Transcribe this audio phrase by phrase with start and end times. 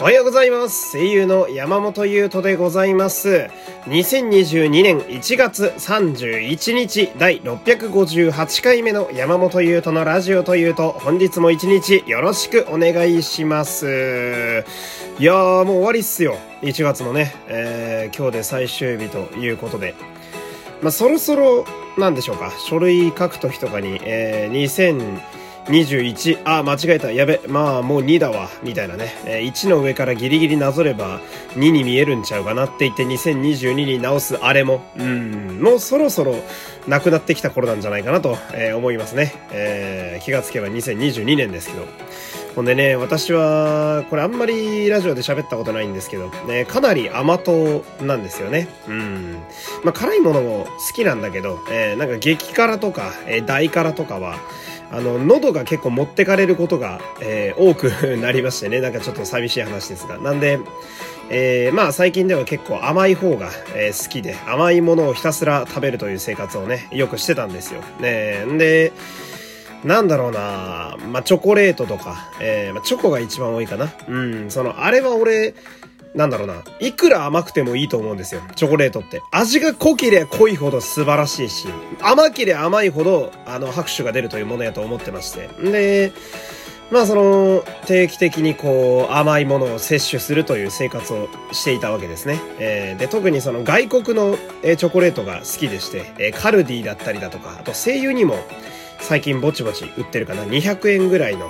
[0.00, 0.92] おはようございます。
[0.92, 3.50] 声優の山本優斗でございます。
[3.84, 14.64] 2022年1月31日第658回目の山本優斗のラジオというと本日も一日よろしくお願いします。
[15.18, 16.38] いやーもう終わりっすよ。
[16.62, 19.94] 1月もね、えー、今日で最終日ということで。
[20.80, 21.66] まあ、そろそろ、
[21.98, 22.50] なんでしょうか。
[22.58, 24.54] 書類書くときとかに、えー、
[25.66, 27.12] 21、あ、間違えた。
[27.12, 27.40] やべ。
[27.46, 28.48] まあ、もう2だわ。
[28.62, 29.14] みたいなね。
[29.24, 31.20] え、1の上からギリギリなぞれば
[31.54, 36.36] 2に見えるんちゃうかなって言って2022に直すあれも、うん、もうそろそろ
[36.88, 39.34] なくなってきた頃なんじゃないかなと、え、思いますね。
[39.52, 41.84] えー、気がつけば2022年ですけど。
[42.54, 48.68] ほんでね、私は、これあんまりラジオで喋ったことないんですけど、ね、かなり甘党なんですよね。
[48.88, 49.38] うん。
[49.84, 54.36] まあ、辛いものも好きなんだけど、えー、なんか激辛とか、えー、大辛とかは、
[54.90, 60.18] あの、喉が結構持ってかれることが、えー、多く なりましてね、なんかちょっと寂しい話ですが。
[60.18, 60.58] なんで、
[61.30, 67.80] えー、まあ最近では結構甘い方が、えー、好きで、甘いものをひたすら食べるという生活をね、よくしてたんですよ。
[68.00, 68.92] ねで、
[69.84, 73.90] なんだろうなまあ、チョコレートとか、えー、まあ、チョコが一番多いかな。
[74.08, 75.54] うん、その、あれは俺、
[76.14, 76.62] なんだろうな。
[76.80, 78.42] いくら甘くてもいいと思うんですよ。
[78.56, 79.22] チョコレートって。
[79.30, 81.68] 味が濃ければ濃いほど素晴らしいし、
[82.00, 85.48] 甘ければ甘いほど、あの、拍手が出るというものやと思ってまして。
[85.62, 86.12] んで、
[86.90, 92.40] まあその、定期的にこう、甘いものを摂取するという生活をしていたわけですね。
[92.58, 98.36] えー、で、特にその外国の、チョコレートが好きでして、え、カルディだったりだとか、あと声優にも、
[98.98, 100.42] 最近ぼちぼち売ってるかな。
[100.42, 101.48] 200円ぐらいの。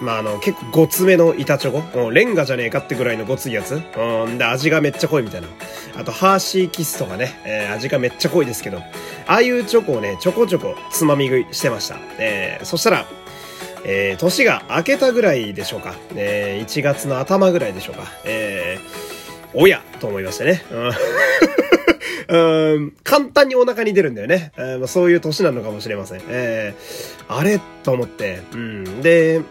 [0.00, 2.10] まあ、あの、結構ごつめの板チョコ？
[2.10, 3.74] レンガじゃねえかってぐらいのごついやつ？
[3.96, 4.38] うん。
[4.38, 5.48] で、味がめっちゃ濃いみたいな。
[5.96, 7.40] あと、ハーシーキスとかね。
[7.44, 8.78] えー、味がめっちゃ濃いですけど。
[8.78, 8.82] あ
[9.26, 11.96] あいうチョコをね、ちょこちょこつまみ食いしてました。
[12.18, 13.06] えー、そしたら、
[13.86, 15.94] えー、年が明けたぐらいでしょうか。
[16.14, 18.04] えー、1月の頭ぐらいでしょうか。
[18.24, 20.64] えー、おやと思いましてね。
[20.70, 20.90] うん
[22.26, 24.52] うん、簡単にお腹に出るんだよね。
[24.56, 26.22] えー、そういう年なのかもしれません。
[26.28, 27.60] えー、あれ？
[27.82, 28.40] と思って。
[28.54, 29.02] うん。
[29.02, 29.42] で、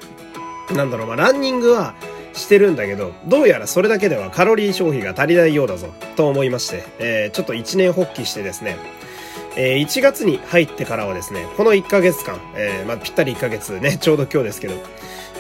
[0.72, 1.94] なんだろう、まあ、ランニングは
[2.34, 8.78] してるんだけど、どうやらそれだけではカロリー消費が足りないようだぞ、と思いまして、えー、ちょっと一年発起してですね、
[9.56, 14.76] えー、1月に入ってからはですね、この1ヶ月間、えー、まあ、ぴったり1ヶ月ね、ちょうど今日ですけど、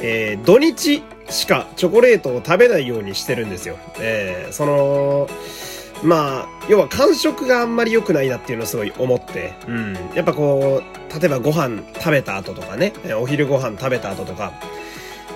[0.01, 3.77] えー、土日しかチョコレートを食べないようにしてるんですよ。
[3.99, 5.27] えー、その、
[6.03, 9.93] まあ、要は感触があんまり良くないなっていうのをすごい思って、うん。
[10.13, 14.51] やっぱこう、例えばご飯食べた後とかね、お昼ご飯食べた後とか、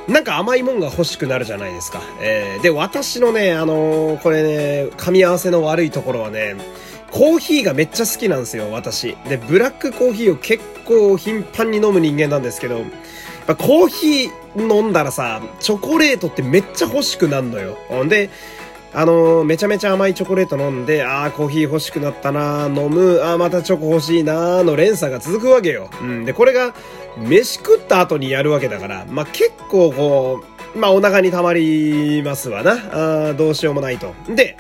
[0.08, 2.02] なんか甘いもんが欲しくなるじゃないですか。
[2.22, 6.56] えー、で、私のね、あのー、これね、噛み合わせの悪いところはね、
[7.12, 9.18] コーヒーがめっちゃ好きなんですよ、私。
[9.28, 12.84] で、ブラックコーヒーを結構頻繁に飲む人間なんですけど、
[13.48, 17.78] コーヒー飲んだらさ、チョコレートってめっちゃ欲しくなるのよ。
[18.04, 18.30] んで、
[18.98, 25.92] あのー、めちゃめちゃ甘いチョコレート飲んで、ああ、コーヒー欲しくなったな飲む、ああ、またチョコ欲しいなの連鎖が続くわけよ。
[26.02, 26.26] うん。
[26.26, 26.74] で、これが、
[27.16, 30.44] 飯食った後にやるわけだから、まあ、結構こ
[30.74, 33.28] う、まあ、お腹に溜まりますわな。
[33.30, 34.16] あどうしようもないと。
[34.30, 34.58] で、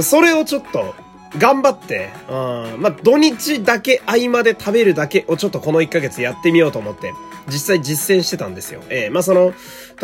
[0.00, 0.96] それをちょっと、
[1.38, 7.12] 頑張って、うん、まあ、土日だけ合間で食べるだけをちょっとこの1ヶ月やってみようと思って、
[7.48, 8.82] 実際実践してたんですよ。
[8.88, 9.52] えー、まあ、その、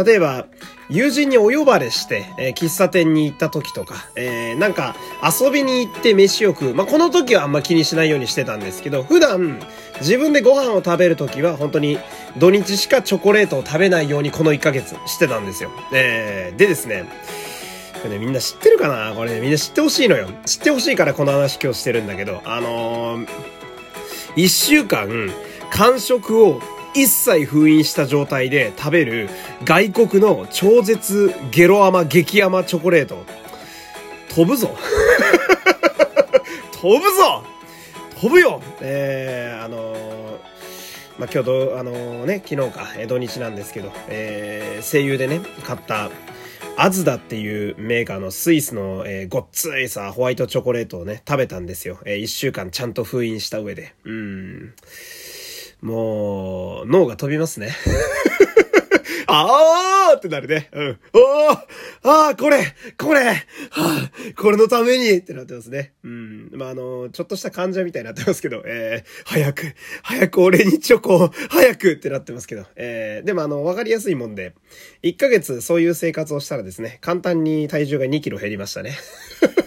[0.04, 0.46] 例えば、
[0.88, 6.74] 友人にお呼ばれして、えー、喫茶店に行った時とか、えー、なんか、遊びに行って飯を食う。
[6.74, 9.60] まあ、この時はあんま気にしないようにしてたんですけど、普段、
[10.00, 11.98] 自分でご飯を食べる時は、本当に、
[12.36, 15.70] 土日しかチョコレートを食べないようにこの1ヶ月してたんですよ。
[15.92, 17.04] えー、でですね、
[18.02, 19.14] これね、みんな知ってるかな？
[19.14, 20.28] これね、みんな知ってほしいのよ。
[20.44, 23.26] 知ってほしいからこの話今日してるんだけど、あのー、
[24.36, 25.30] 一週間、
[25.70, 26.60] 間食を
[26.96, 29.28] 一切封印した状態で食べる
[29.64, 33.24] 外国の超絶ゲロ甘激甘チョコレート。
[34.34, 34.74] 飛ぶぞ
[36.72, 37.44] 飛ぶぞ
[38.20, 39.96] 飛ぶよえー、あのー、
[41.18, 46.10] まあ、今日、あの、ね、昨日か、土日なんですけど、えー、声優でね、買った、
[46.78, 51.98] アズダっていうメーカーのスイスの、えー、ごっついさ、ホワイトチョコレートをね、食べたんですよ。
[52.04, 53.94] えー、一週間ちゃんと封印した上で。
[54.04, 54.74] うん。
[55.80, 57.74] もう、脳が飛びますね。
[59.28, 60.68] あーってなるね。
[60.72, 60.98] うん。
[61.12, 61.58] おー
[62.04, 63.34] あーこれこれは
[63.72, 65.92] あ、これのためにってなってますね。
[66.04, 66.50] うん。
[66.52, 74.54] まあ、あの、ちょっとした患者みたいになってますけど、えー、早く、早く俺にチョコを、早くってなってますけど、えー、でもあの、わかりやすいもんで、
[75.02, 78.96] 1ヶ月そういう生活をしたらですね、簡単に体重が2キロ減りましたね。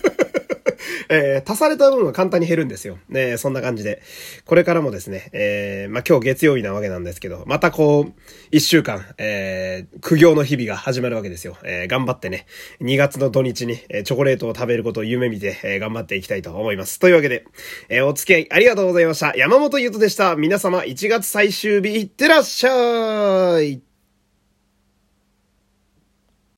[1.10, 2.98] えー、足された分は簡単に減るんですよ。
[3.10, 4.02] ねそんな感じで。
[4.46, 8.14] これからもですね、えー、まあ、今日月曜日なわけなんですけど、またこう、
[8.52, 11.58] 一週間、えー、苦行の日々が始まるわけですよ。
[11.64, 12.46] えー、頑張ってね、
[12.82, 17.00] 2月の土日に、えチョコレートを食べることを夢見て、えー、頑張っていきたいと思います。
[17.00, 17.46] というわけで、
[17.90, 19.36] えー、お付き合いありがとうございました。
[19.36, 20.36] 山本優斗でした。
[20.36, 23.89] 皆様、1月最終日、いってらっしゃい